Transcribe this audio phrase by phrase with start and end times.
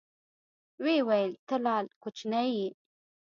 [0.83, 2.67] ويې ويل ته لا کوچنى يې.